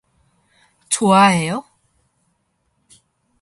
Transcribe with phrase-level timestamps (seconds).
[0.89, 1.61] 좋아해요?